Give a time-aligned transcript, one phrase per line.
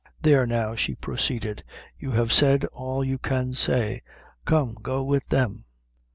[0.23, 1.63] "There now," she proceeded;
[1.99, 4.01] "you have said all you can say;
[4.45, 5.65] come, go with them.